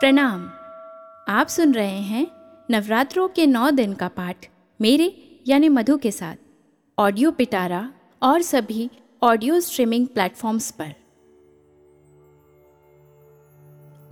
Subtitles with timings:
[0.00, 0.50] प्रणाम।
[1.28, 2.26] आप सुन रहे हैं
[2.70, 4.46] नवरात्रों के नौ दिन का पाठ
[4.80, 6.36] मेरे, यानी मधु के साथ।
[6.98, 8.90] ऑडियो पिटारा और सभी
[9.22, 10.94] ऑडियो स्ट्रीमिंग प्लेटफॉर्म्स पर।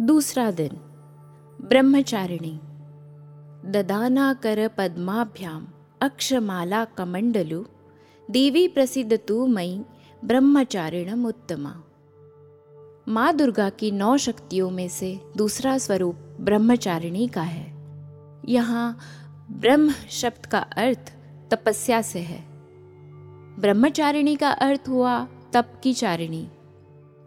[0.00, 0.70] दूसरा दिन,
[1.60, 2.60] ब्रह्मचारिणी।
[3.70, 5.68] ददाना कर पद्माभ्याम
[6.02, 7.64] अक्षमाला कमंडलु।
[8.30, 9.84] देवी प्रसिद्ध तू मई
[10.24, 11.82] ब्रह्मचारिणम उत्तमा
[13.08, 17.72] माँ दुर्गा की नौ शक्तियों में से दूसरा स्वरूप ब्रह्मचारिणी का है।
[18.48, 18.98] यहाँ
[19.50, 21.12] ब्रह्म शब्द का अर्थ
[21.50, 22.44] तपस्या से है।
[23.58, 26.48] ब्रह्मचारिणी का अर्थ हुआ तप की चारिणी,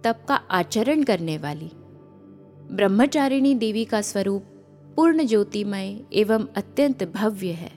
[0.03, 1.71] तप का आचरण करने वाली।
[2.71, 4.43] ब्रह्मचारिणी देवी का स्वरूप
[4.95, 7.71] पूर्ण ज्योतिमय एवं अत्यंत भव्य है।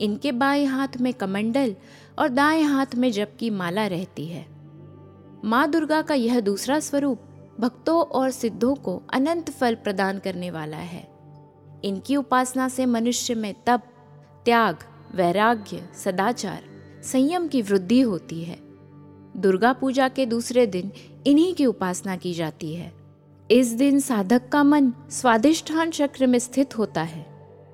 [0.00, 1.76] इनके बाएँ हाथ में कमंडल
[2.18, 4.51] और दाएँ हाथ में जप की माला रहती है।
[5.44, 7.18] माँ दुर्गा का यह दूसरा स्वरूप
[7.60, 11.08] भक्तों और सिद्धों को अनंत फल प्रदान करने वाला है।
[11.84, 13.82] इनकी उपासना से मनुष्य में तप,
[14.44, 14.76] त्याग,
[15.14, 16.62] वैराग्य, सदाचार,
[17.02, 18.58] संयम की वृद्धि होती है।
[19.36, 20.92] दुर्गा पूजा के दूसरे दिन
[21.26, 22.92] इन्हीं की उपासना की जाती है।
[23.50, 27.26] इस दिन साधक का मन स्वादिष्ठान चक्र में स्थित होता है।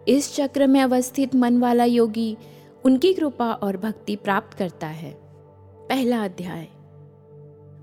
[0.09, 2.37] इस चक्र में अवस्थित मन वाला योगी
[2.85, 5.13] उनकी कृपा और भक्ति प्राप्त करता है।
[5.89, 6.69] पहला अध्याय।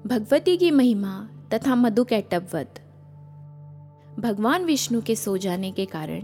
[0.08, 2.68] भगवती की महिमा तथा मधु कैटववध
[4.20, 6.24] भगवान विष्णु के सो जाने के कारण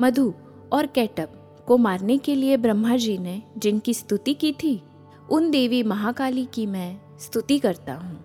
[0.00, 0.34] मधु
[0.72, 1.28] और कैटब
[1.66, 4.82] को मारने के लिए ब्रह्मा जी ने जिनकी स्तुति की थी,
[5.30, 8.24] उन देवी महाकाली की मैं स्तुति करता हूँ।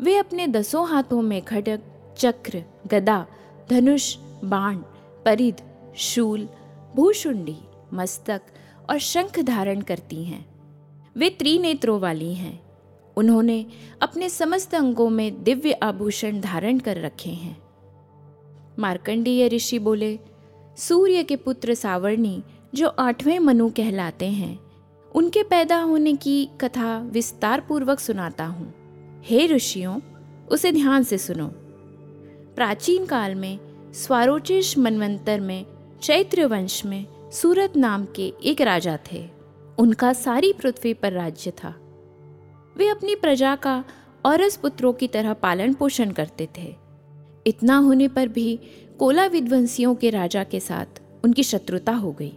[0.00, 1.82] वे अपने दसों हाथों में खड़ग,
[2.18, 3.26] चक्र, गदा,
[3.70, 4.76] धनुष, बाण
[5.24, 5.62] परिध
[5.96, 6.48] शूल,
[6.96, 7.56] भूषुंडी,
[7.94, 8.42] मस्तक
[8.90, 10.46] और शंख धारण करती हैं।
[11.16, 12.69] वे त्रिनेत्रों वाली हैं।
[13.20, 13.66] उन्होंने
[14.02, 17.62] अपने समस्त अंगों में दिव्य आभूषण धारण कर रखे हैं।
[18.78, 20.18] मार्कंडीय ऋषि बोले,
[20.76, 22.42] सूर्य के पुत्र सावर्णी,
[22.74, 24.60] जो आठवें मनु कहलाते हैं,
[25.14, 28.74] उनके पैदा होने की कथा विस्तार पूर्वक सुनाता हूँ।
[29.24, 30.00] हे ऋषियों,
[30.50, 31.48] उसे ध्यान से सुनो।
[32.56, 33.58] प्राचीन काल में
[33.92, 35.66] स्वारोचिष मनवंतर में
[36.02, 39.28] चैत्र वंश में सूरत नाम के एक राजा थे।
[39.78, 41.79] उनका सारी पृथ्वी पर राज्य था।
[42.80, 43.84] वे अपनी प्रजा का
[44.26, 46.76] औरस पुत्रों की तरह पालन पोषण करते थे।
[47.46, 48.60] इतना होने पर भी
[48.98, 52.32] कोला विध्वंसियों के राजा के साथ उनकी शत्रुता हो गई।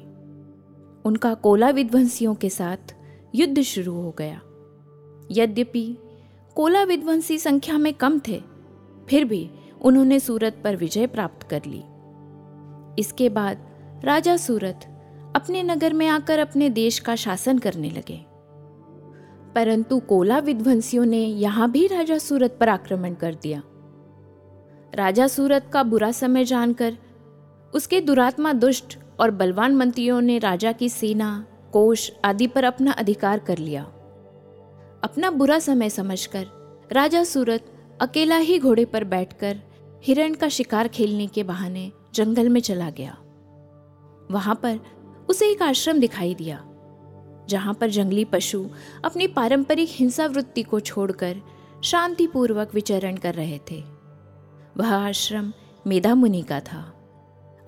[1.06, 2.94] उनका कोला विध्वंसियों के साथ
[3.36, 4.42] युद्ध शुरू हो गया।
[5.32, 5.98] यद्यपि
[6.56, 8.42] कोला विध्वंसी संख्या में कम थे,
[9.10, 9.50] फिर भी
[9.82, 11.84] उन्होंने सूरत पर विजय प्राप्त कर ली।
[13.02, 13.66] इसके बाद
[14.04, 14.86] राजा सूरत
[15.36, 18.33] अपने नगर में आकर अपने देश का शासन करने लगे।
[19.56, 23.62] परंतु कोला विध्वंसियों ने यहाँ भी राजा सूरत पर आक्रमण कर दिया।
[24.96, 26.98] राजा सूरत का बुरा समय जानकर,
[27.74, 33.40] उसके दुरात्मा दुष्ट और बलवान मंत्रियों ने राजा की सेना, कोष आदि पर अपना अधिकार
[33.40, 33.84] कर लिया।
[35.04, 36.48] अपना बुरा समय समझकर
[36.92, 37.66] राजा सूरत
[38.02, 39.60] अकेला ही घोड़े पर बैठकर
[40.04, 43.18] हिरण का शिकार खेलने के बहाने जंगल में चला गया।
[44.32, 44.80] वहाँ पर
[45.30, 46.66] उसे एक आश्रम दिखाई दिया।
[47.50, 48.66] जहाँ पर जंगली पशु
[49.06, 51.38] अपनी पारंपरिक हिंसा वृत्ति को छोड़कर
[51.84, 53.84] शांतिपूर्वक विचरण कर रहे थे।
[54.78, 55.54] वह आश्रम
[55.88, 56.94] मेधा मुनि का था।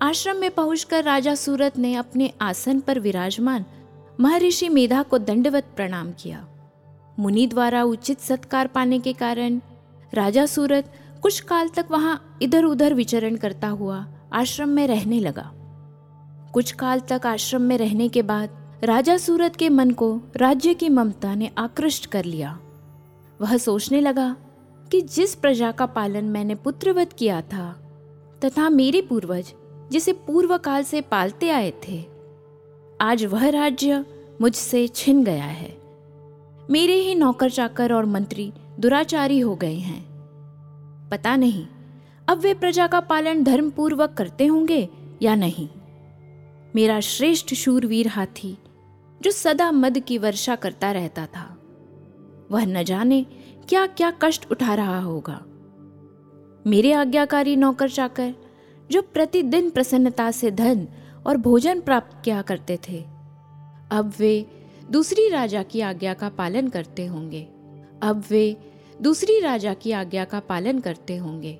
[0.02, 3.64] आश्रम में पहुंचकर राजा सूरत ने अपने आसन पर विराजमान
[4.20, 6.48] महर्षि मेधा को दंडवत प्रणाम किया।
[7.18, 9.60] मुनि द्वारा उचित सत्कार पाने के कारण
[10.14, 15.52] राजा सूरत कुछ काल तक वहाँ इधर उधर विचरण करता हुआ आश्रम में रहने लगा।
[16.54, 20.88] कुछ काल तक आश्रम में रहने के बाद राजा सूरत के मन को राज्य की
[20.88, 22.58] ममता ने आकृष्ट कर लिया।
[23.40, 24.36] वह सोचने लगा
[24.90, 27.70] कि जिस प्रजा का पालन मैंने पुत्रवत किया था,
[28.44, 29.52] तथा मेरे पूर्वज
[29.90, 32.04] जिसे पूर्व काल से पालते आए थे,
[33.00, 34.04] आज वह राज्य
[34.40, 35.76] मुझसे छिन गया है।
[36.70, 40.04] मेरे ही नौकर चाकर और मंत्री दुराचारी हो गए हैं।
[41.10, 41.66] पता नहीं,
[42.28, 44.88] अब वे प्रजा का पालन धर्म पूर्वक करते होंगे
[45.22, 45.68] या नहीं।
[46.74, 48.56] मेरा श्रेष्ठ शूरवीर हाथी
[49.22, 51.62] जो सदा मद की वर्षा करता रहता था।
[52.50, 53.26] वह न जाने
[53.68, 55.42] क्या क्या कष्ट उठा रहा होगा।
[56.66, 58.34] मेरे आज्ञाकारी नौकर चाकर,
[58.90, 60.86] जो प्रतिदिन प्रसन्नता से धन
[61.26, 63.04] और भोजन प्राप्त किया करते थे,
[63.90, 64.46] अब वे
[64.90, 67.42] दूसरी राजा की आज्ञा का पालन करते होंगे।
[68.02, 68.56] अब वे
[69.02, 71.58] दूसरी राजा की आज्ञा का पालन करते होंगे।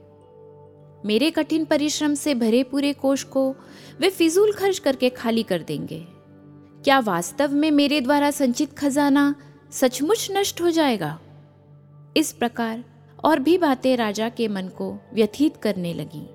[1.05, 3.55] मेरे कठिन परिश्रम से भरे पूरे कोष को
[4.01, 6.16] वे फिजूल खर्च करके खाली कर देंगे।
[6.87, 9.35] क्या वास्तव में मेरे द्वारा संचित खजाना
[9.71, 11.19] सचमुच नष्ट हो जाएगा?
[12.17, 12.85] इस प्रकार
[13.25, 16.27] और भी बातें राजा के मन को व्यथित करने लगी।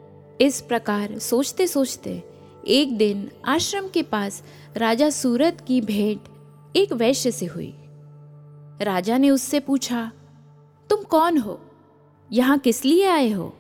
[0.46, 2.24] इस प्रकार सोचते सोचते
[2.68, 4.44] एक दिन आश्रम के पास
[4.78, 6.22] राजा सूरत की भेंट
[6.76, 7.74] एक वैश्य से हुई।
[8.82, 10.12] राजा ने उससे पूछा,
[10.90, 11.62] तुम कौन हो?
[12.32, 13.54] यहाँ किस लिए आए हो?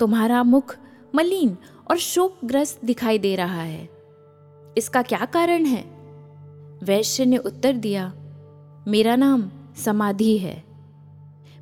[0.00, 0.76] तुम्हारा मुख
[1.14, 1.56] मलिन
[1.90, 3.93] और शोकग्रस्त दिखाई दे रहा है।
[4.78, 5.82] इसका क्या कारण है?
[6.82, 8.12] वैश्य ने उत्तर दिया,
[8.88, 10.64] मेरा नाम समाधि है।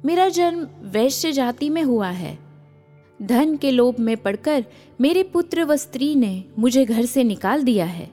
[0.05, 2.39] मेरा जन्म वैश्य जाति में हुआ है।
[3.23, 4.65] धन के लोभ में पड़कर
[5.01, 8.11] मेरे पुत्र व स्त्री ने मुझे घर से निकाल दिया है।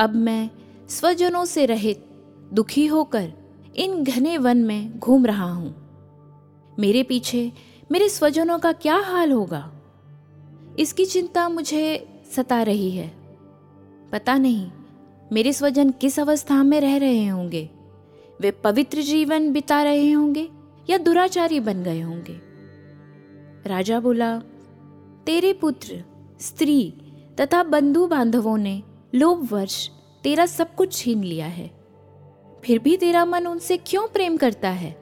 [0.00, 0.50] अब मैं
[0.88, 2.04] स्वजनों से रहित,
[2.52, 3.32] दुखी होकर
[3.76, 5.74] इन घने वन में घूम रहा हूँ।
[6.78, 7.52] मेरे पीछे
[7.92, 9.72] मेरे स्वजनों का क्या हाल होगा?
[10.78, 13.17] इसकी चिंता मुझे सता रही है।
[14.12, 14.70] पता नहीं,
[15.32, 17.70] मेरे स्वजन किस अवस्था में रह रहे होंगे?
[18.40, 20.48] वे पवित्र जीवन बिता रहे होंगे
[20.90, 22.40] या दुराचारी बन गए होंगे?
[23.68, 24.38] राजा बोला,
[25.26, 26.04] तेरे पुत्र,
[26.40, 26.94] स्त्री
[27.40, 28.82] तथा बंधु बांधवों ने
[29.14, 29.90] लोभवश
[30.22, 31.70] तेरा सब कुछ छीन लिया है।
[32.64, 34.98] फिर भी तेरा मन उनसे क्यों प्रेम करता है?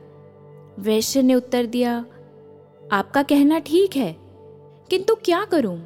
[0.79, 2.05] वैश्य ने उत्तर दिया,
[2.93, 4.17] आपका कहना ठीक है,
[4.91, 5.81] किंतु क्या करूँ?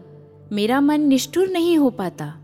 [0.52, 2.39] मेरा मन निष्ठुर नहीं हो पाता।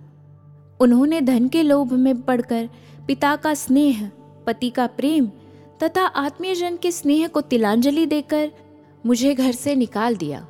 [0.80, 2.68] उन्होंने धन के लोभ में पड़कर
[3.06, 4.10] पिता का स्नेह,
[4.46, 5.30] पति का प्रेम
[5.82, 8.50] तथा आत्मीय जन के स्नेह को तिलांजलि देकर
[9.06, 10.46] मुझे घर से निकाल दिया।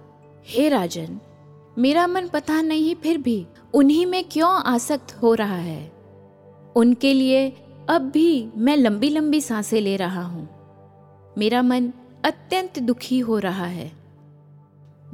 [0.46, 1.20] हे राजन,
[1.78, 5.92] मेरा मन पता नहीं फिर भी उन्हीं में क्यों आसक्त हो रहा है।
[6.76, 7.48] उनके लिए
[7.88, 10.48] अब भी मैं लंबी लंबी साँसें ले रहा हूँ।
[11.38, 11.92] मेरा मन
[12.24, 13.92] अत्यंत दुखी हो रहा है।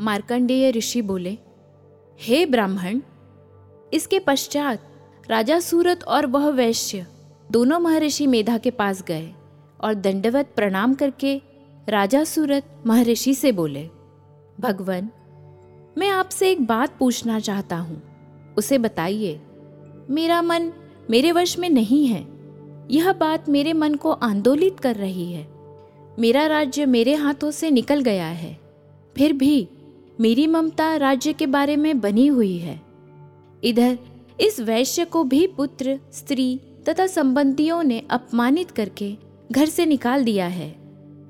[0.01, 1.39] मार्कंडेय ऋषि बोले,
[2.21, 3.01] हे ब्राह्मण,
[3.95, 4.92] इसके पश्चात
[5.29, 7.07] राजा सूरत और वह वैश्य
[7.53, 9.33] दोनों महर्षि मेधा के पास गए
[9.81, 11.43] और दंडवत प्रणाम करके
[11.89, 13.91] राजा सूरत महर्षि से बोले,
[14.61, 15.11] भगवान,
[15.99, 18.03] मैं आपसे एक बात पूछना चाहता हूँ।
[18.59, 19.41] उसे बताइए,
[20.11, 20.73] मेरा मन
[21.11, 22.27] मेरे वश में नहीं है।
[22.91, 25.49] यह बात मेरे मन को आंदोलित कर रही है।
[26.19, 28.61] मेरा राज्य मेरे हाथों से निकल गया है।
[29.17, 29.69] फिर भी
[30.21, 32.81] मेरी ममता राज्य के बारे में बनी हुई है।
[33.65, 33.99] इधर
[34.43, 39.17] इस वैश्य को भी पुत्र, स्त्री तथा संबंधियों ने अपमानित करके
[39.53, 40.69] घर से निकाल दिया है।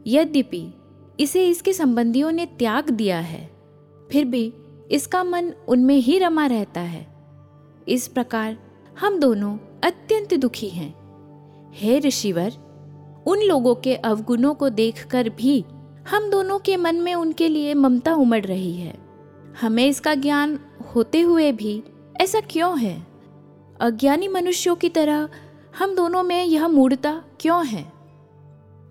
[0.07, 0.67] यद्यपि
[1.21, 3.51] इसे इसके संबंधियों ने त्याग दिया है,
[4.13, 4.53] फिर भी
[4.91, 7.07] इसका मन उनमें ही रमा रहता है।
[7.89, 8.59] इस प्रकार
[9.01, 10.95] हम दोनों अत्यंत दुखी हैं।
[11.75, 12.53] हे ऋषिवर,
[13.27, 15.65] उन लोगों के अवगुणों को देखकर भी
[16.09, 18.95] हम दोनों के मन में उनके लिए ममता उमड़ रही है।
[19.61, 20.59] हमें इसका ज्ञान
[20.95, 21.83] होते हुए भी
[22.23, 23.07] ऐसा क्यों है?
[23.81, 25.29] अज्ञानी मनुष्यों की तरह
[25.79, 27.93] हम दोनों में यह मूढ़ता क्यों है?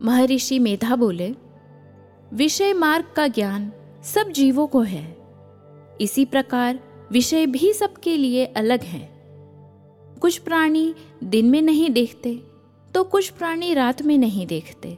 [0.02, 1.36] महर्षि मेधा बोले,
[2.34, 3.72] विषय मार्ग का ज्ञान
[4.04, 5.18] सब जीवों को है।
[6.02, 6.80] इसी प्रकार
[7.12, 9.12] विषय भी सबके लिए अलग हैं।
[10.22, 12.44] कुछ प्राणी दिन में नहीं देखते
[12.94, 14.98] तो कुछ प्राणी रात में नहीं देखते।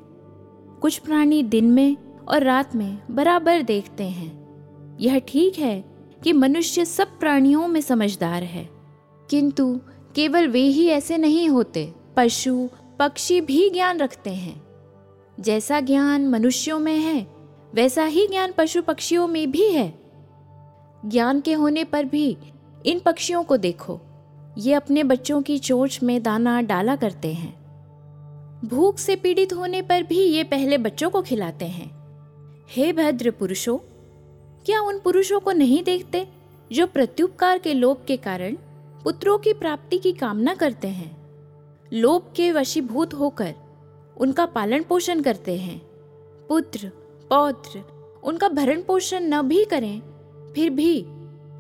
[0.82, 4.44] कुछ प्राणी दिन में और रात में बराबर देखते हैं।
[5.02, 5.93] यह ठीक है
[6.24, 8.70] कि मनुष्य सब प्राणियों में समझदार है।
[9.30, 9.80] किंतु
[10.16, 14.64] केवल वे ही ऐसे नहीं होते, पशु, पक्षी भी ज्ञान रखते हैं।
[15.40, 17.28] जैसा ज्ञान मनुष्यों में है,
[17.74, 20.00] वैसा ही ज्ञान पशु पक्षियों में भी है।
[21.06, 22.38] ज्ञान के होने पर भी
[22.86, 24.00] इन पक्षियों को देखो,
[24.58, 27.64] ये अपने बच्चों की चोंच में दाना डाला करते हैं।
[28.66, 31.92] भूख से पीड़ित होने पर भी ये पहले बच्चों को खिलाते हैं।
[32.70, 33.78] हे भद्र पुरुषों
[34.66, 36.28] क्या उन पुरुषों को नहीं देखते,
[36.72, 38.56] जो प्रत्युपकार के लोभ के कारण
[39.04, 41.16] पुत्रों की प्राप्ति की कामना करते हैं?
[41.94, 43.54] लोभ के वशीभूत होकर
[44.18, 45.80] उनका पालन पोषण करते हैं।
[46.50, 46.92] पुत्र,
[47.30, 47.84] पौत्र,
[48.24, 50.00] उनका भरण पोषण न भी करें,
[50.56, 51.06] फिर भी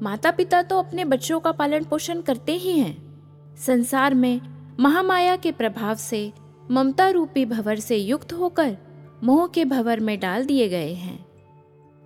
[0.01, 4.39] माता पिता तो अपने बच्चों का पालन पोषण करते ही हैं। संसार में
[4.79, 6.31] महामाया के प्रभाव से
[6.71, 8.77] ममता रूपी भवर से युक्त होकर
[9.23, 11.25] मोह के भवर में डाल दिए गए हैं।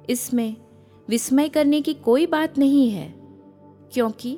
[0.09, 0.55] इसमें
[1.09, 3.13] विस्मय करने की कोई बात नहीं है,
[3.93, 4.37] क्योंकि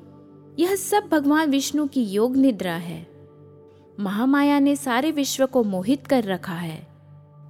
[0.60, 3.08] यह सब भगवान विष्णु की योग निद्रा है।
[4.00, 6.88] महामाया ने सारे विश्व को मोहित कर रखा है।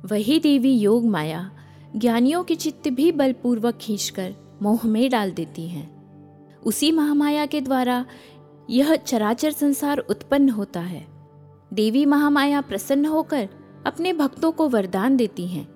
[0.05, 1.51] वही देवी योग माया
[1.95, 8.05] ज्ञानियों के चित्त भी बलपूर्वक खींचकर मोह में डाल देती हैं। उसी महामाया के द्वारा
[8.69, 11.05] यह चराचर संसार उत्पन्न होता है।
[11.73, 13.49] देवी महामाया प्रसन्न होकर
[13.85, 15.67] अपने भक्तों को वरदान देती हैं,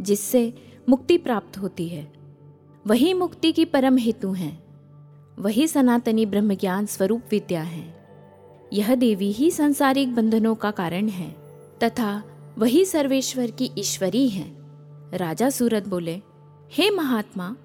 [0.00, 0.52] जिससे
[0.88, 2.12] मुक्ति प्राप्त होती है।
[2.86, 4.64] वही मुक्ति की परम हेतु हैं।
[5.38, 8.08] वही सनातनी ब्रह्म ज्ञान स्वरूप विद्या है।
[8.72, 11.36] यह देवी ही संसारिक बंधनों का कारण है,
[11.84, 12.22] तथा
[12.58, 14.56] वही सर्वेश्वर की ईश्वरी है।
[15.14, 16.22] राजा सूरत बोले,
[16.72, 17.56] हे महात्मा,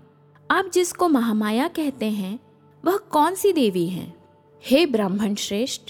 [0.51, 2.39] आप जिसको महामाया कहते हैं,
[2.85, 4.15] वह कौन सी देवी हैं?
[4.65, 5.81] हे ब्राह्मण श्रेष्ठ,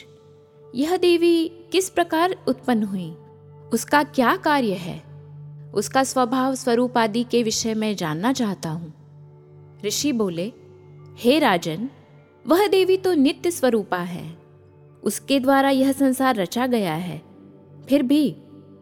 [0.75, 3.12] यह देवी किस प्रकार उत्पन्न हुई?
[3.74, 5.03] उसका क्या कार्य है?
[5.74, 8.99] उसका स्वभाव स्वरूप आदि के विषय में जानना चाहता हूँ।
[9.86, 10.53] ऋषि बोले,
[11.17, 11.89] हे राजन,
[12.48, 14.38] वह देवी तो नित्य स्वरूपा है।
[15.03, 17.21] उसके द्वारा यह संसार रचा गया है।
[17.89, 18.36] फिर भी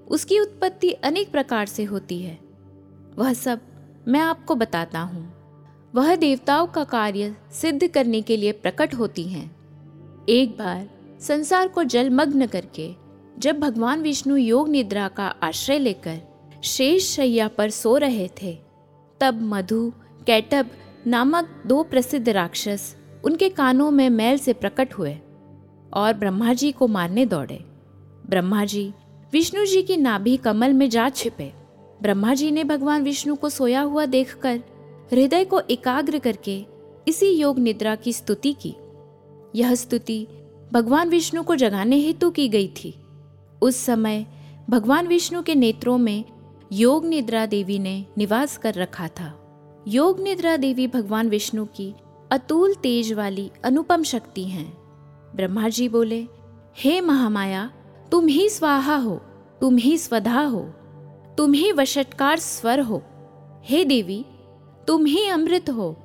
[0.08, 2.40] उसकी उत्पत्ति अनेक प्रकार से होती है।
[3.16, 3.62] वह सब
[4.08, 5.34] मैं आपको बताता हूँ।
[5.96, 9.56] वह देवताओं का कार्य सिद्ध करने के लिए प्रकट होती हैं।
[10.30, 10.90] एक बार
[11.22, 12.94] संसार को जलमग्न करके
[13.40, 16.22] जब भगवान विष्णु योग निद्रा का आश्रय लेकर
[16.64, 18.58] शेष शैया पर सो रहे थे,
[19.22, 19.94] तब मधु,
[20.28, 20.70] कैटब
[21.08, 22.96] नामक दो प्रसिद्ध राक्षस
[23.26, 25.18] उनके कानों में मैल से प्रकट हुए
[25.94, 27.66] और ब्रह्मा जी को मारने दौड़े।
[28.30, 28.94] ब्रह्मा जी
[29.34, 31.54] विष्णु जी की नाभि कमल में जा छिपे।
[32.02, 34.60] ब्रह्मा जी ने भगवान विष्णु को सोया हुआ देखकर
[35.12, 36.66] हृदय को एकाग्र करके
[37.08, 38.76] इसी योग निद्रा की स्तुति की।
[39.56, 40.28] यह स्तुति
[40.74, 42.96] भगवान विष्णु को जगाने हेतु की गई थी।
[43.62, 44.26] उस समय
[44.70, 46.24] भगवान विष्णु के नेत्रों में
[46.72, 49.47] योग निद्रा देवी ने निवास कर रखा था।
[49.90, 51.96] योग निद्रा देवी भगवान विष्णु की
[52.32, 54.78] अतुल तेज वाली अनुपम शक्ति हैं।
[55.36, 56.28] ब्रह्मा जी बोले,
[56.78, 57.72] हे महामाया,
[58.12, 59.16] तुम ही स्वाहा हो,
[59.62, 60.62] तुम ही स्वधा हो,
[61.38, 63.04] तुम ही वशटकार स्वर हो।
[63.64, 64.26] हे देवी,
[64.88, 65.96] तुम ही अमृत हो।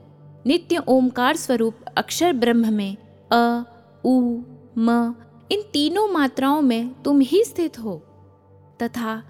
[0.47, 2.97] नित्य ओमकार स्वरूप अक्षर ब्रह्म में
[3.33, 3.65] अ,
[4.05, 4.39] उ,
[4.79, 5.15] म,
[5.53, 7.97] इन तीनों मात्राओं में तुम ही स्थित हो।
[8.83, 9.23] तथा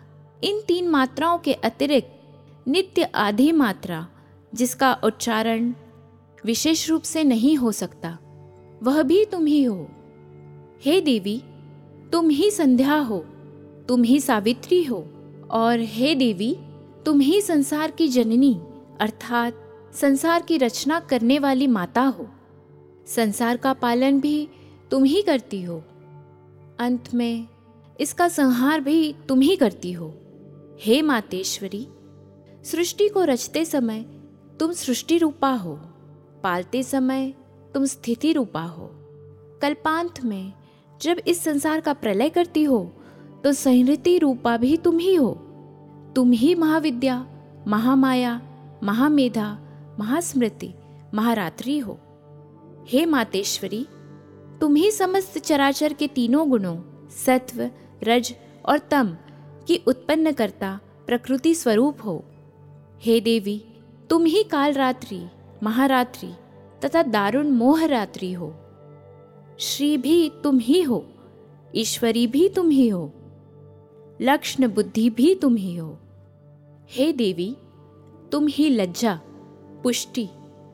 [0.45, 2.21] इन तीन मात्राओं के अतिरिक्त
[2.69, 4.07] नित्य आधी मात्रा
[4.55, 5.75] जिसका उच्चारण
[6.45, 8.19] विशेष रूप से नहीं हो सकता,
[8.83, 9.89] वह भी तुम ही हो।
[10.81, 11.43] हे देवी,
[12.13, 13.19] तुम ही संध्या हो,
[13.89, 15.09] तुम ही सावित्री हो,
[15.51, 16.57] और हे देवी,
[17.07, 18.61] तुम ही संसार की जननी,
[19.01, 19.59] अर्थात
[19.95, 22.29] संसार की रचना करने वाली माता हो।
[23.07, 24.49] संसार का पालन भी
[24.91, 25.83] तुम ही करती हो।
[26.79, 27.47] अंत में
[28.01, 30.15] इसका संहार भी तुम ही करती हो।
[30.81, 31.89] हे मातेश्वरी,
[32.65, 34.07] सृष्टि को रचते समय
[34.63, 35.73] तुम सृष्टि रूपा हो,
[36.43, 37.33] पालते समय
[37.75, 38.89] तुम स्थिति रूपा हो।
[39.63, 40.53] कल्पांत में
[41.01, 42.79] जब इस संसार का प्रलय करती हो
[43.45, 45.31] तो संहृति रूपा भी तुम ही हो।
[46.17, 47.17] तुम ही महाविद्या,
[47.69, 48.41] महामाया,
[48.83, 49.49] महामेधा,
[50.01, 50.73] महास्मृति,
[51.15, 51.99] महारात्रि हो।
[52.89, 53.87] हे मातेश्वरी,
[54.61, 56.77] तुम ही समस्त चराचर के तीनों गुणों,
[57.17, 57.69] सत्व,
[58.03, 59.17] रज और तम,
[59.67, 62.25] की उत्पन्न करता प्रकृति स्वरूप हो।
[63.01, 63.63] हे देवी
[64.13, 65.27] तुम ही कालरात्रि,
[65.63, 66.35] महारात्रि
[66.85, 68.55] तथा दारुण मोहरात्रि हो।
[69.59, 71.05] श्री भी तुम ही हो
[71.75, 73.13] ईश्वरी भी तुम ही हो
[74.21, 75.99] लक्ष्ण बुद्धि भी तुम ही। हो
[76.91, 77.57] हे देवी
[78.33, 79.21] तुम ही लज्जा,
[79.83, 80.29] पुष्टि,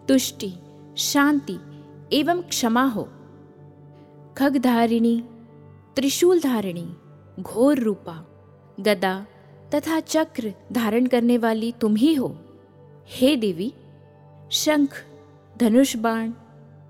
[0.09, 0.53] तुष्टि,
[0.97, 1.59] शांति
[2.13, 3.09] एवं क्षमा हो।
[4.39, 5.25] खगधारिणी
[5.97, 6.93] त्रिशूल धारिणी
[7.41, 8.27] घोर रूपा,
[8.81, 9.27] गदा
[9.75, 12.37] तथा चक्र धारण करने वाली तुम ही हो।
[13.11, 13.73] हे देवी,
[14.51, 15.07] शंख,
[15.61, 16.31] धनुष बाण,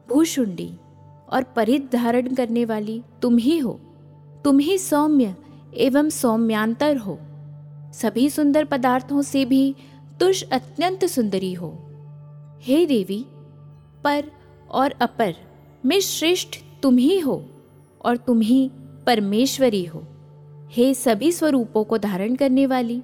[0.08, 0.72] भूषुंडी
[1.28, 3.80] और परिध धारण करने वाली तुम ही हो।
[4.44, 5.34] तुम ही सौम्य
[5.74, 7.18] एवं सौम्यांतर हो।
[7.94, 9.74] सभी सुंदर पदार्थों से भी
[10.20, 11.72] तुष अत्यंत सुंदरी हो।
[12.60, 13.24] हे देवी,
[14.04, 14.24] पर
[14.70, 15.34] और अपर
[15.84, 17.44] में श्रेष्ठ तुम ही हो
[18.04, 18.70] और तुम ही
[19.06, 20.02] परमेश्वरी हो।
[20.70, 23.02] हे सभी स्वरूपों को धारण करने वाली,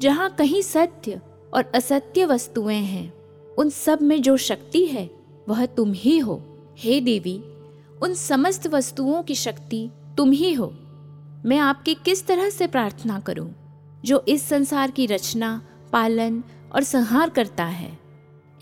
[0.00, 1.20] जहाँ कहीं सत्य
[1.54, 3.14] और असत्य वस्तुएँ हैं।
[3.58, 5.10] उन सब में जो शक्ति है,
[5.48, 6.42] वह तुम ही हो।
[6.78, 7.42] हे देवी,
[8.02, 10.74] उन समस्त वस्तुओं की शक्ति तुम ही हो।
[11.46, 13.54] मैं आपकी किस तरह से प्रार्थना करूँ,
[14.04, 17.98] जो इस संसार की रचना, पालन और संहार करता है?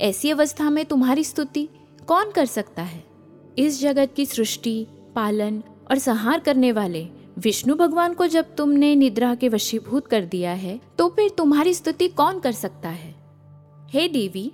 [0.01, 1.69] ऐसी अवस्था में तुम्हारी स्तुति
[2.07, 3.05] कौन कर सकता है?
[3.59, 9.35] इस जगत की सृष्टि, पालन और संहार करने वाले विष्णु भगवान को जब तुमने निद्रा
[9.35, 13.15] के वशीभूत कर दिया है तो फिर तुम्हारी स्तुति कौन कर सकता है?
[13.89, 14.53] हे देवी,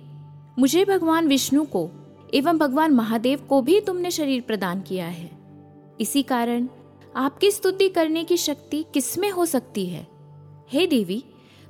[0.59, 1.89] मुझे भगवान विष्णु को
[2.33, 5.31] एवं भगवान महादेव को भी तुमने शरीर प्रदान किया है।
[6.01, 6.67] इसी कारण
[7.15, 10.07] आपकी स्तुति करने की शक्ति किसमें हो सकती है?
[10.69, 11.23] हे देवी,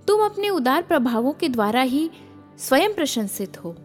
[0.07, 2.09] तुम अपने उदार प्रभावों के द्वारा ही
[2.57, 3.75] स्वयं प्रशंसित हो।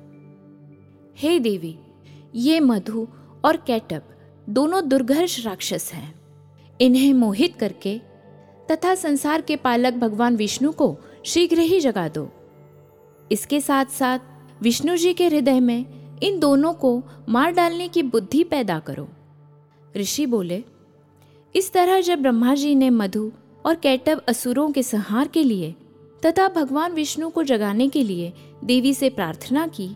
[1.16, 1.78] हे देवी,
[2.34, 3.08] ये मधु
[3.44, 4.08] और कैटअप
[4.48, 6.15] दोनों दुर्घर्ष राक्षस हैं।
[6.80, 7.98] इन्हें मोहित करके
[8.70, 12.28] तथा संसार के पालक भगवान विष्णु को शीघ्र ही जगा दो।
[13.32, 14.18] इसके साथ साथ
[14.62, 19.08] विष्णु जी के हृदय में इन दोनों को मार डालने की बुद्धि पैदा करो।
[19.96, 20.62] ऋषि बोले,
[21.54, 23.30] इस तरह जब ब्रह्मा जी ने मधु
[23.66, 25.74] और कैटव असुरों के संहार के लिए
[26.26, 28.32] तथा भगवान विष्णु को जगाने के लिए
[28.64, 29.88] देवी से प्रार्थना की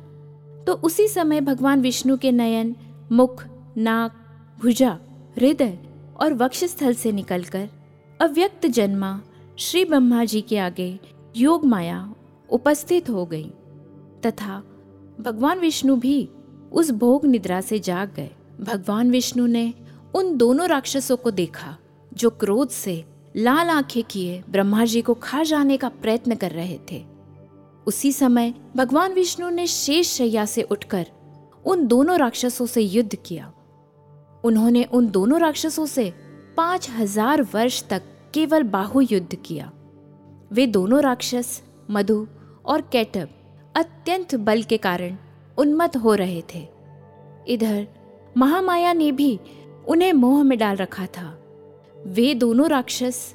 [0.67, 2.75] तो उसी समय भगवान विष्णु के नयन,
[3.13, 3.45] मुख,
[3.77, 4.17] नाक,
[4.63, 4.99] भुजा,
[5.37, 5.79] हृदय
[6.21, 7.69] और वक्षस्थल से निकलकर
[8.21, 9.23] अव्यक्त जन्मा
[9.59, 10.99] श्री ब्रह्मा जी के आगे
[11.37, 12.15] योग माया
[12.51, 13.51] उपस्थित हो गई।
[14.27, 14.63] तथा
[15.21, 16.29] भगवान विष्णु भी
[16.73, 19.75] उस भोग निद्रा से जाग गए। भगवान विष्णु ने
[20.15, 21.77] उन दोनों राक्षसों को देखा,
[22.15, 23.05] जो क्रोध से
[23.37, 27.05] लाल आँखें किए ब्रह्मा जी को खा जाने का प्रयत्न कर रहे थे।
[27.87, 31.07] उसी समय भगवान विष्णु ने शेष शैया से उठकर
[31.65, 33.53] उन दोनों राक्षसों से युद्ध किया।
[34.45, 36.13] उन्होंने उन दोनों राक्षसों से
[36.57, 38.03] पाँच हज़ार वर्ष तक
[38.35, 39.71] केवल बाहु युद्ध किया।
[40.53, 42.27] वे दोनों राक्षस, मधु
[42.65, 43.29] और कैटब,
[43.77, 45.17] अत्यंत बल के कारण
[45.59, 46.67] उन्मत्त हो रहे थे।
[47.49, 47.87] इधर,
[48.37, 49.39] महामाया ने भी
[49.89, 51.27] उन्हें मोह में डाल रखा था।
[52.07, 53.35] वे दोनों राक्षस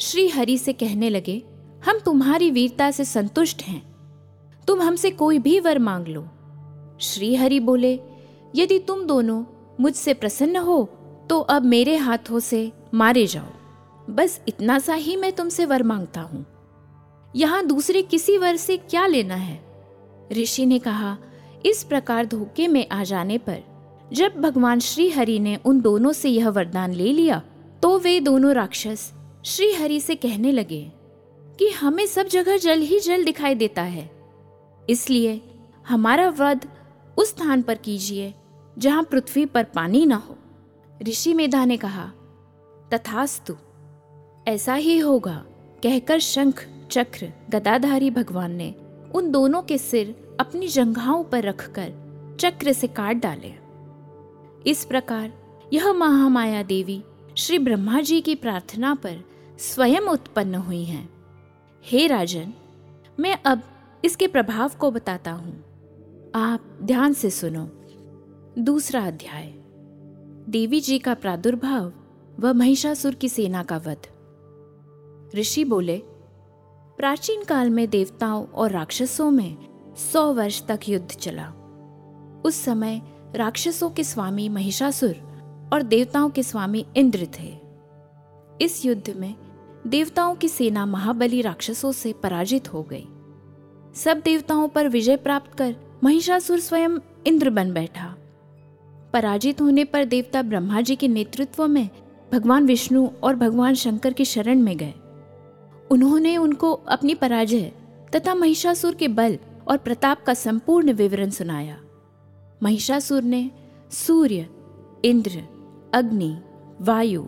[0.00, 1.42] श्री हरि से कहने लगे,
[1.86, 3.82] हम तुम्हारी वीरता से संतुष्ट हैं।
[4.68, 6.24] तुम हमसे कोई भी वर मांग लो।
[7.00, 7.98] श्री हरि बोले,
[8.54, 9.42] यदि तुम दोनों
[9.80, 10.84] मुझसे प्रसन्न हो
[11.30, 16.20] तो अब मेरे हाथों से मारे जाओ। बस इतना सा ही मैं तुमसे वर माँगता
[16.20, 16.44] हूँ।
[17.34, 19.60] यहाँ दूसरे किसी वर से क्या लेना है?
[20.32, 21.16] ऋषि ने कहा,
[21.66, 23.62] इस प्रकार धोखे में आ जाने पर,
[24.12, 27.42] जब भगवान श्री हरि ने उन दोनों से यह वरदान ले लिया
[27.82, 29.12] तो वे दोनों राक्षस
[29.44, 30.82] श्री हरि से कहने लगे
[31.58, 34.10] कि हमें सब जगह जल ही जल दिखाई देता है।
[34.90, 35.40] इसलिए
[35.88, 36.68] हमारा वध
[37.16, 38.32] उस स्थान पर कीजिए
[38.78, 40.38] जहाँ पृथ्वी पर पानी न हो।
[41.02, 42.12] ऋषि मेधा ने कहा,
[42.94, 43.56] तथास्तु,
[44.48, 45.44] ऐसा ही होगा,
[45.82, 48.74] कहकर शंख, चक्र, गदाधारी भगवान ने
[49.14, 51.92] उन दोनों के सिर अपनी जंघाओं पर रखकर
[52.40, 53.54] चक्र से काट डाले।
[54.70, 55.32] इस प्रकार
[55.72, 57.04] यह महामाया देवी
[57.38, 59.24] श्री ब्रह्मा जी की प्रार्थना पर
[59.58, 61.10] स्वयं उत्पन्न हुई हैं।
[61.84, 62.52] हे राजन,
[63.20, 63.62] मैं अब
[64.04, 65.64] इसके प्रभाव को बताता हूँ।
[66.34, 67.70] आप ध्यान से सुनो।
[68.58, 69.52] दूसरा अध्याय।
[70.48, 71.92] देवी जी का प्रादुर्भाव
[72.40, 73.98] व महिषासुर की सेना का वध।
[75.36, 76.02] ऋषि बोले,
[76.98, 79.56] प्राचीन काल में देवताओं और राक्षसों में
[79.96, 81.52] सौ वर्ष तक युद्ध चला।
[82.44, 83.02] उस समय
[83.34, 85.14] राक्षसों के स्वामी महिषासुर
[85.72, 87.58] और देवताओं के स्वामी इंद्र थे।
[88.60, 89.34] इस युद्ध में
[89.86, 93.08] देवताओं की सेना महाबली राक्षसों से पराजित हो गई।
[93.94, 96.90] सब देवताओं पर विजय प्राप्त कर महिषासुर स्वयं
[97.26, 98.11] इंद्र बन बैठा।
[99.12, 101.88] पराजित होने पर देवता ब्रह्मा जी के नेतृत्व में
[102.32, 104.94] भगवान विष्णु और भगवान शंकर की शरण में गए।
[105.90, 107.72] उन्होंने उनको अपनी पराजय
[108.16, 111.80] तथा महिषासुर के बल और प्रताप का संपूर्ण विवरण सुनाया।
[112.62, 113.50] महिषासुर ने
[113.90, 114.46] सूर्य,
[115.04, 115.42] इंद्र,
[115.94, 116.38] अग्नि,
[116.80, 117.26] वायु,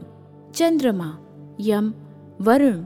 [0.55, 1.19] चंद्रमा,
[1.61, 1.95] यम,
[2.41, 2.85] वरुण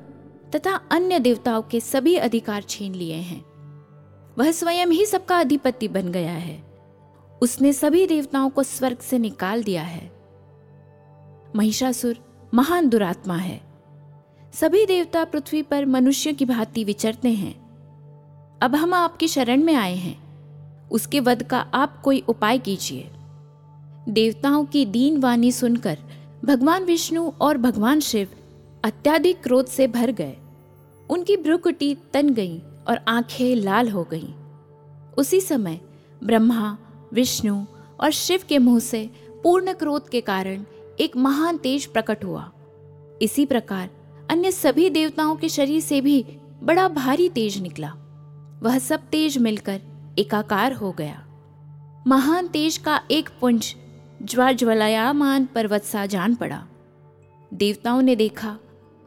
[0.50, 3.44] तथा अन्य देवताओं के सभी अधिकार छीन लिए हैं।
[4.38, 6.67] वह स्वयं ही सबका अधिपति बन गया है।
[7.42, 10.12] उसने सभी देवताओं को स्वर्ग से निकाल दिया है।
[11.56, 12.16] महिषासुर
[12.54, 13.60] महान दुरात्मा है।
[14.54, 17.68] सभी देवता पृथ्वी पर मनुष्य की भांति विचरते हैं।
[18.62, 20.28] अब हम आपकी शरण में आए हैं।
[20.88, 23.10] उसके वध का आप कोई उपाय कीजिए।
[24.08, 25.98] देवताओं की दीन वाणी सुनकर
[26.44, 28.28] भगवान विष्णु और भगवान शिव
[28.84, 30.36] अत्याधिक क्रोध से भर गए।
[31.10, 34.34] उनकी भ्रुकुटी तन गई और आँखें लाल हो गईं।
[35.18, 35.80] उसी समय
[36.24, 36.78] ब्रह्मा
[37.12, 37.64] विष्णु
[38.00, 39.10] और शिव के मुँह से
[39.44, 40.64] पूर्ण क्रोध के कारण
[41.00, 42.52] एक महान तेज प्रकट हुआ।
[43.22, 43.90] इसी प्रकार
[44.30, 46.24] अन्य सभी देवताओं के शरीर से भी
[46.62, 47.88] बड़ा भारी तेज निकला।
[48.62, 49.80] वह सब तेज मिलकर
[50.18, 51.24] एकाकार हो गया।
[52.06, 53.74] महान तेज का एक पुंज
[54.22, 56.66] ज्वाज्वलयामान पर्वत सा जान पड़ा।
[57.54, 58.58] देवताओं ने देखा,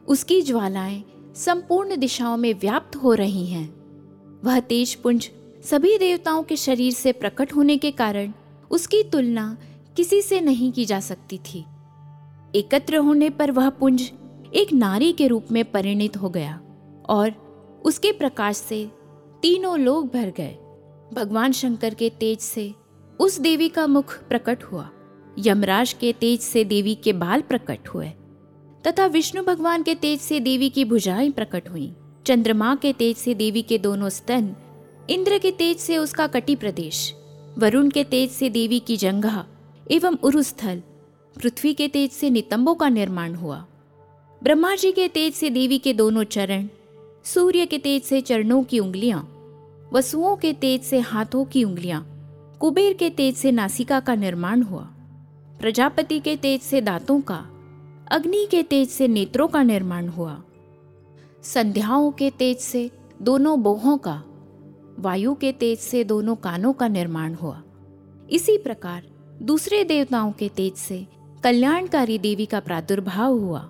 [0.08, 1.04] उसकी ज्वालाएँ
[1.36, 3.74] संपूर्ण दिशाओं में व्याप्त हो रही हैं।
[4.44, 5.30] वह तेज पुंज
[5.62, 8.32] सभी देवताओं के शरीर से प्रकट होने के कारण
[8.70, 9.56] उसकी तुलना
[9.96, 11.64] किसी से नहीं की जा सकती थी।
[12.54, 14.10] एकत्र होने पर वह पुंज
[14.54, 16.60] एक नारी के रूप में परिणित हो गया
[17.08, 17.30] और
[17.84, 18.84] उसके प्रकाश से
[19.42, 20.56] तीनों लोग भर गए।
[21.12, 22.72] भगवान शंकर के तेज से
[23.20, 24.88] उस देवी का मुख प्रकट हुआ।
[25.38, 28.08] यमराज के तेज से देवी के बाल प्रकट हुए
[28.86, 31.92] तथा विष्णु भगवान के तेज से देवी की भुजाएँ प्रकट हुई।
[32.26, 34.54] चंद्रमा के तेज से देवी के दोनों स्तन
[35.10, 37.12] इंद्र के तेज से उसका कटी प्रदेश
[37.58, 39.44] वरुण के तेज से देवी की जंगा
[39.90, 40.82] एवं उरुस्थल
[41.36, 43.64] पृथ्वी के तेज से नितंबों का निर्माण हुआ
[44.42, 46.68] ब्रह्मा जी के तेज से देवी के दोनों चरण
[47.24, 49.28] सूर्य के तेज से चरणों की उंगलियाँ
[49.92, 52.04] वसुओं के तेज से हाथों की उंगलियाँ
[52.60, 54.88] कुबेर के तेज से नासिका का निर्माण हुआ
[55.60, 57.44] प्रजापति के तेज से दांतों का
[58.12, 60.42] अग्नि के तेज से नेत्रों का निर्माण हुआ
[61.44, 62.90] संध्याओं के तेज से
[63.22, 64.22] दोनों बोहों का
[65.02, 67.62] वायु के तेज से दोनों कानों का निर्माण हुआ।
[68.30, 69.02] इसी प्रकार,
[69.42, 71.06] दूसरे देवताओं के तेज से
[71.44, 73.68] कल्याणकारी देवी का प्रादुर्भाव हुआ।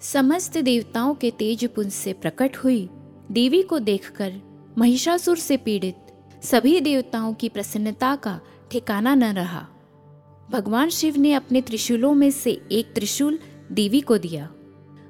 [0.00, 2.88] समस्त देवताओं के तेज पुंज से प्रकट हुई
[3.30, 4.32] देवी को देखकर
[4.78, 5.96] महिषासुर से पीड़ित
[6.42, 9.66] सभी देवताओं की प्रसन्नता का ठिकाना न रहा।
[10.50, 13.38] भगवान शिव ने अपने त्रिशूलों में से एक त्रिशूल
[13.72, 14.50] देवी को दिया।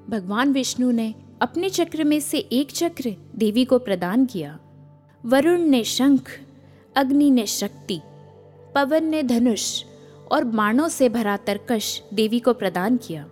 [0.09, 4.59] भगवान विष्णु ने अपने चक्र में से एक चक्र देवी को प्रदान किया।
[5.27, 6.31] वरुण ने शंख,
[6.97, 8.01] अग्नि ने शक्ति,
[8.75, 9.85] पवन ने धनुष
[10.33, 13.27] और बाणों से भरा तरकश देवी को प्रदान किया।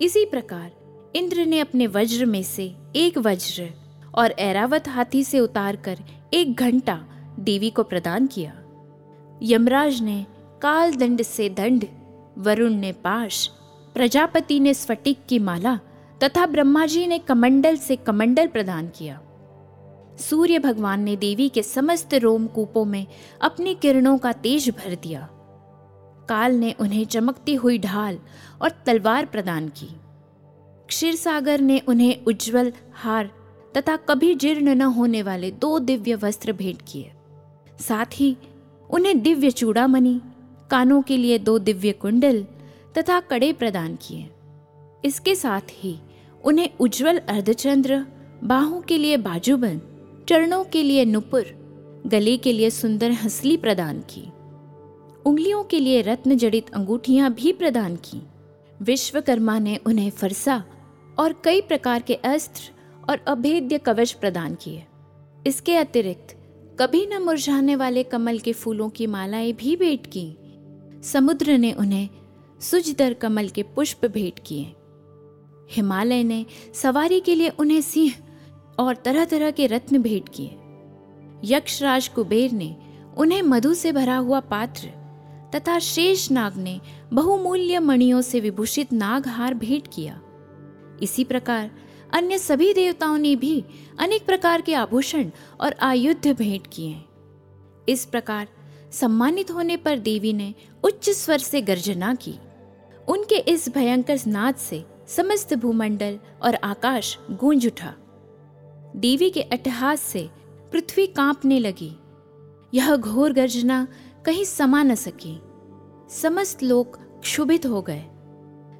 [0.00, 0.70] इसी प्रकार
[1.16, 3.68] इंद्र ने अपने वज्र में से एक वज्र
[4.14, 5.98] और ऐरावत हाथी से उतारकर
[6.34, 7.04] एक घंटा
[7.38, 8.54] देवी को प्रदान किया।
[9.42, 10.26] यमराज ने
[10.62, 11.84] काल दंड से दंड,
[12.38, 13.46] वरुण ने पाश,
[13.94, 15.78] प्रजापति ने स्फटिक की माला
[16.22, 19.20] तथा ब्रह्मा जी ने कमंडल से कमंडल प्रदान किया।
[20.18, 23.06] सूर्य भगवान ने देवी के समस्त रोम कूपों में
[23.40, 25.28] अपनी किरणों का तेज भर दिया।
[26.28, 28.18] काल ने उन्हें चमकती हुई ढाल
[28.62, 29.88] और तलवार प्रदान की।
[30.88, 33.30] क्षीर सागर ने उन्हें उज्जवल हार
[33.76, 37.12] तथा कभी जीर्ण न होने वाले दो दिव्य वस्त्र भेंट किए।
[37.80, 38.36] साथ ही
[38.90, 40.20] उन्हें दिव्य चूड़ामणि,
[40.70, 42.46] कानों के लिए दो दिव्य कुंडल
[42.98, 44.30] तथा कड़े प्रदान किए।
[45.04, 45.98] इसके साथ ही
[46.44, 48.06] उन्हें उज्जवल अर्धचंद्र,
[48.44, 49.91] बाहों के लिए बाजूबंद
[50.32, 51.44] चरणों के लिए नुपुर,
[52.06, 54.22] गले के लिए सुंदर हंसली प्रदान की।
[55.26, 58.22] उंगलियों के लिए रत्न जड़ित अंगूठियाँ भी प्रदान की।
[58.82, 60.64] विश्वकर्मा ने उन्हें फरसा
[61.18, 62.70] और कई प्रकार के अस्त्र
[63.10, 64.84] और अभेद्य कवच प्रदान किए।
[65.46, 66.36] इसके अतिरिक्त,
[66.80, 70.36] कभी न मुरझाने वाले कमल के फूलों की मालाएँ भी भेंट की।
[71.02, 72.08] समुद्र ने उन्हें
[72.60, 74.72] सुजदर कमल के पुष्प भेंट किए।
[75.70, 78.12] हिमालय ने सवारी के लिए उन्हें सिंह
[78.78, 80.58] और तरह तरह के रत्न भेंट किए।
[81.44, 82.76] यक्षराज कुबेर ने
[83.16, 84.88] उन्हें मधु से भरा हुआ पात्र
[85.54, 86.80] तथा शेष नाग ने
[87.12, 90.20] बहुमूल्य मणियों से विभूषित नागहार भेंट किया।
[91.02, 91.70] इसी प्रकार
[92.14, 93.64] अन्य सभी देवताओं ने भी
[94.00, 95.30] अनेक प्रकार के आभूषण
[95.60, 97.02] और आयुध भेंट किए।
[97.88, 98.48] इस प्रकार
[98.92, 100.54] सम्मानित होने पर देवी ने
[100.84, 102.34] उच्च स्वर से गर्जना की।
[103.08, 107.94] उनके इस भयंकर नाद से समस्त भूमंडल और आकाश गूंज उठा।
[108.96, 110.30] देवी के अट्टहास से
[110.72, 111.92] पृथ्वी कांपने लगी।
[112.74, 113.88] यह घोर गर्जना
[114.24, 115.40] कहीं समा न सकी।
[116.10, 118.04] समस्त लोग क्षुभित हो गए।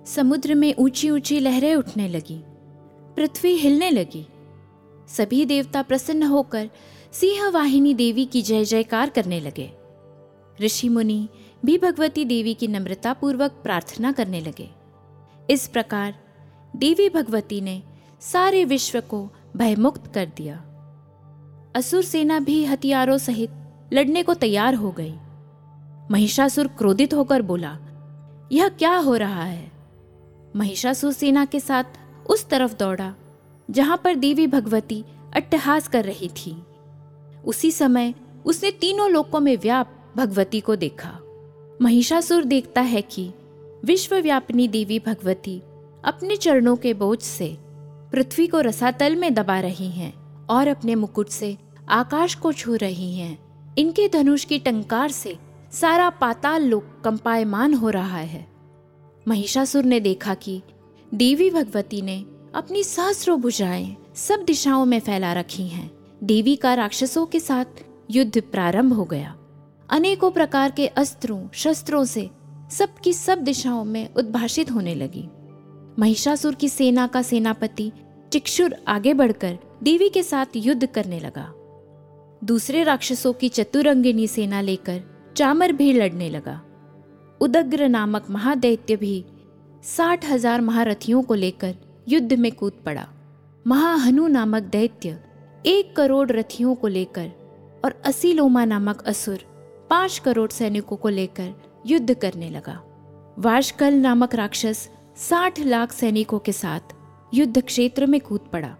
[0.07, 2.43] समुद्र में ऊँची ऊँची लहरें उठने लगी।
[3.17, 4.27] पृथ्वी हिलने लगी।
[5.09, 6.71] सभी देवता प्रसन्न होकर
[7.13, 9.73] सिंह वाहिनी देवी की जय जयकार करने लगे।
[10.61, 11.29] ऋषि मुनि
[11.65, 14.71] भी भगवती देवी की नम्रता पूर्वक प्रार्थना करने लगे।
[15.51, 16.15] इस प्रकार
[16.77, 17.83] देवी भगवती ने
[18.21, 20.57] सारे विश्व को भयमुक्त कर दिया।
[21.77, 23.51] असुर सेना भी हथियारों सहित
[23.93, 25.15] लड़ने को तैयार हो गई।
[26.11, 27.79] महिषासुर क्रोधित होकर बोला,
[28.53, 29.73] यह क्या हो रहा है?
[30.57, 31.85] महिषासुर सेना के साथ
[32.31, 33.15] उस तरफ़ दौड़ा,
[33.71, 35.05] जहाँ पर देवी भगवती
[35.37, 36.63] अट्टहास कर रही थी।
[37.45, 41.19] उसी समय उसने तीनों लोकों में व्याप भगवती को देखा।
[41.83, 43.33] महिषासुर देखता है कि
[43.85, 45.63] विश्वव्यापिनी देवी भगवती
[46.05, 47.59] अपने चरणों के बोझ से
[48.13, 53.17] पृथ्वी को रसातल में दबा रही हैं और अपने मुकुट से आकाश को छू रही
[53.17, 53.39] हैं।
[53.79, 55.39] इनके धनुष की टंकार से
[55.73, 58.47] सारा पाताल लोक कंपायमान हो रहा है।
[59.29, 60.63] महिषासुर ने देखा कि
[61.15, 65.91] देवी भगवती ने अपनी सहस्रों भुजाएँ सब दिशाओं में फैला रखी हैं।
[66.23, 67.65] देवी का राक्षसों के साथ
[68.11, 69.37] युद्ध प्रारंभ हो गया।
[69.91, 72.31] अनेकों प्रकार के अस्त्रों, शस्त्रों से
[72.71, 75.29] सबकी सब दिशाओं में उद्भाषित होने लगी।
[75.99, 77.91] महिषासुर की सेना का सेनापति
[78.33, 81.53] चिक्षुर आगे बढ़कर देवी के साथ युद्ध करने लगा।
[82.43, 85.03] दूसरे राक्षसों की चतुरंगिनी सेना लेकर
[85.37, 86.61] चामर भी लड़ने लगा।
[87.41, 89.25] उदग्र नामक महादैत्य भी
[89.87, 91.75] साठ हज़ार महारथियों को लेकर
[92.09, 93.07] युद्ध में कूद पड़ा।
[93.67, 95.19] महाहनु नामक दैत्य
[95.67, 97.31] एक करोड़ रथियों को लेकर
[97.85, 99.45] और असीलोमा नामक असुर
[99.91, 101.53] पाँच करोड़ सैनिकों को लेकर
[101.87, 102.81] युद्ध करने लगा।
[103.39, 106.81] वाशकल नामक राक्षस साठ लाख सैनिकों के साथ
[107.35, 108.77] युद्ध क्षेत्र में कूद पड़ा।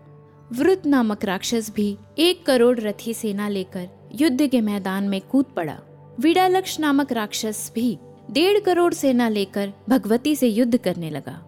[0.53, 5.79] वृद्ध नामक राक्षस भी एक करोड़ रथी सेना लेकर युद्ध के मैदान में कूद पड़ा।
[6.21, 7.99] विडालक्ष नामक राक्षस भी
[8.31, 11.43] डेढ़ करोड़ सेना लेकर भगवती से युद्ध करने लगा।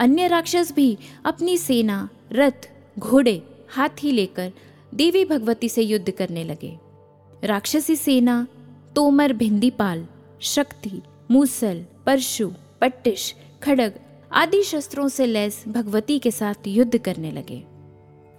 [0.00, 4.52] अन्य राक्षस भी अपनी सेना, रथ, घोड़े, हाथी लेकर
[4.94, 6.78] देवी भगवती से युद्ध करने लगे।
[7.44, 8.46] राक्षसी सेना,
[8.96, 10.06] तोमर, भिंदीपाल,
[10.40, 14.00] शक्ति, मूसल, परशु, पट्टिश, खड़ग
[14.34, 17.62] आदि शस्त्रों से लैस भगवती के साथ युद्ध करने लगे।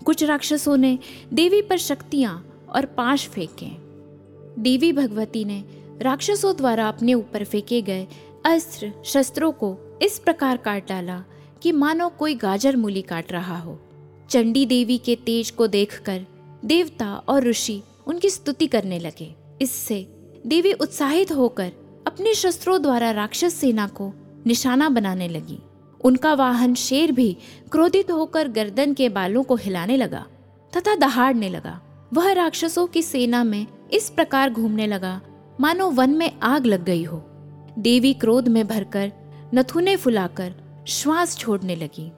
[0.05, 0.99] कुछ राक्षसों ने
[1.33, 3.65] देवी पर शक्तियाँ और पाश फेंके।
[4.61, 5.63] देवी भगवती ने
[6.01, 8.07] राक्षसों द्वारा अपने ऊपर फेंके गए
[8.45, 11.23] अस्त्र शस्त्रों को इस प्रकार काट डाला
[11.63, 13.79] कि मानो कोई गाजर मूली काट रहा हो।
[14.29, 16.25] चंडी देवी के तेज को देखकर
[16.65, 20.07] देवता और ऋषि उनकी स्तुति करने लगे। इससे
[20.47, 21.71] देवी उत्साहित होकर
[22.07, 24.11] अपने शस्त्रों द्वारा राक्षस सेना को
[24.45, 25.59] निशाना बनाने लगी।
[26.05, 27.37] उनका वाहन शेर भी
[27.71, 30.25] क्रोधित होकर गर्दन के बालों को हिलाने लगा
[30.73, 31.79] तथा दहाड़ने लगा।
[32.13, 35.21] वह राक्षसों की सेना में इस प्रकार घूमने लगा,
[35.59, 37.17] मानो वन में आग लग गई हो।
[37.79, 39.11] देवी क्रोध में भरकर
[39.55, 40.53] नथुने फुलाकर
[40.87, 42.11] श्वास छोड़ने लगी।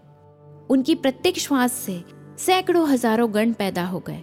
[0.69, 2.01] उनकी प्रत्येक श्वास से
[2.37, 4.21] सैकड़ों हज़ारों गण पैदा हो गए।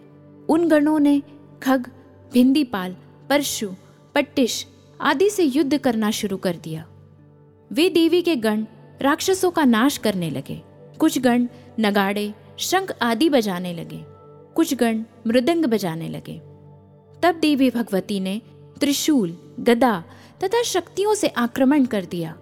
[0.48, 1.20] उन गणों ने
[1.62, 1.90] खग,
[2.32, 2.96] भिंदीपाल,
[3.30, 3.68] परशु,
[4.14, 4.64] पट्टिश
[5.00, 6.84] आदि से युद्ध करना शुरू कर दिया।
[7.70, 8.64] वे देवी के गण
[9.00, 10.62] राक्षसों का नाश करने लगे।
[10.98, 11.46] कुछ गण
[11.80, 14.04] नगाड़े, शंख आदि बजाने लगे।
[14.54, 16.38] कुछ गण मृदंग बजाने लगे।
[17.22, 18.42] तब देवी भगवती ने
[18.80, 20.04] त्रिशूल, गदा
[20.44, 22.38] तथा शक्तियों से आक्रमण कर दिया।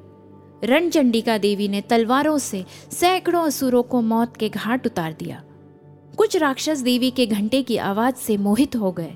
[0.64, 5.44] रणचंडिका देवी ने तलवारों से सैकड़ों असुरों को मौत के घाट उतार दिया।
[6.16, 9.12] कुछ राक्षस देवी के घंटे की आवाज़ से मोहित हो गए।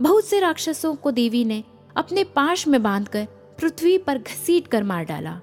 [0.00, 1.64] बहुत से राक्षसों को देवी ने
[1.96, 3.26] अपने पाश में बांधकर
[3.60, 5.40] पृथ्वी पर घसीट कर मार डाला।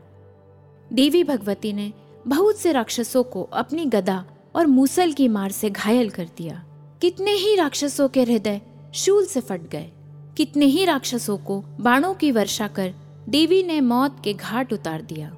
[0.93, 1.91] देवी भगवती ने
[2.28, 4.23] बहुत से राक्षसों को अपनी गदा
[4.56, 6.63] और मूसल की मार से घायल कर दिया।
[7.02, 8.62] कितने ही राक्षसों के हृदय
[8.93, 9.91] शूल से फट गए,
[10.38, 12.93] कितने ही राक्षसों को बाणों की वर्षा कर
[13.30, 15.32] देवी ने मौत के घाट उतार दिया।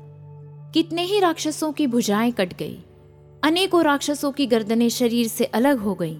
[0.73, 2.77] कितने ही राक्षसों की भुजाएँ कट गई,
[3.43, 6.19] अनेकों राक्षसों की गर्दनें शरीर से अलग हो गईं।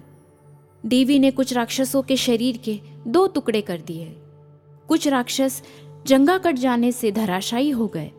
[0.84, 4.06] देवी ने कुछ राक्षसों के शरीर के दो टुकड़े कर दिए।
[4.88, 5.62] कुछ राक्षस
[6.06, 8.10] जंगा कट जाने से धराशायी हो गए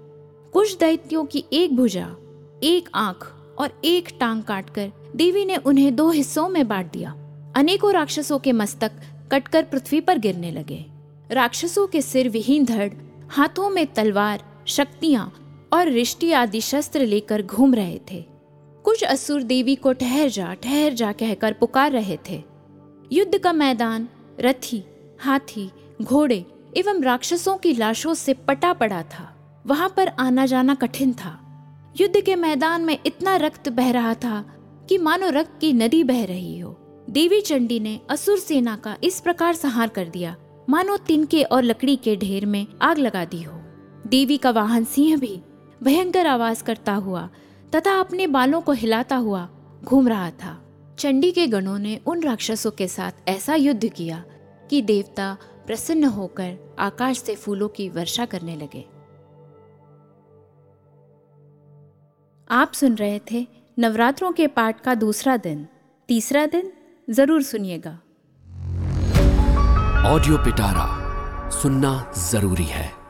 [0.54, 2.16] कुछ दैत्यों की एक भुजा,
[2.64, 7.12] एक आँख और एक टांग काटकर देवी ने उन्हें दो हिस्सों में बांट दिया।
[7.56, 8.92] अनेकों राक्षसों के मस्तक
[9.32, 10.86] कटकर पृथ्वी पर गिरने लगे।
[11.32, 12.94] राक्षसों के सिर विहीन धड़,
[13.30, 15.34] हाथों में तलवार, शक्तियाँ
[15.74, 18.26] और रिष्टि आदि शस्त्र लेकर घूम रहे थे।
[18.84, 22.44] कुछ असुर देवी को ठहर जा ठहर जा कहकर पुकार रहे थे।
[23.12, 24.10] युद्ध का मैदान,
[24.40, 24.84] रथी,
[25.20, 26.46] हाथी, घोड़े
[26.78, 31.38] एवं राक्षसों की लाशों से पटा पड़ा था। वहाँ पर आना जाना कठिन था।
[32.02, 34.46] युद्ध के मैदान में इतना रक्त बह रहा था
[34.90, 36.78] कि मानो रक्त की नदी बह रही हो।
[37.10, 40.36] देवी चंडी ने असुर सेना का इस प्रकार संहार कर दिया।
[40.70, 43.54] मानो तिनके और लकड़ी के ढेर में आग लगा दी हो।
[44.08, 45.42] देवी का वाहन सिंह भी
[45.84, 47.30] भयंकर आवाज़ करता हुआ
[47.76, 49.50] तथा अपने बालों को हिलाता हुआ
[49.84, 50.58] घूम रहा था।
[51.00, 54.24] चंडी के गणों ने उन राक्षसों के साथ ऐसा युद्ध किया
[54.70, 59.01] कि देवता प्रसन्न होकर आकाश से फूलों की वर्षा करने लगे।
[62.52, 63.48] आप सुन रहे थे
[63.80, 65.68] नवरात्रों के पाठ का दूसरा दिन।
[66.08, 66.72] तीसरा दिन
[67.10, 67.92] ज़रूर सुनिएगा।
[70.10, 70.88] ऑडियो पिटारा
[71.50, 73.01] सुनना ज़रूरी है।